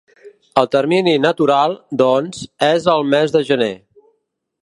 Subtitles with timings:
[0.61, 3.71] El termini ‘natural’, doncs, és el mes de gener.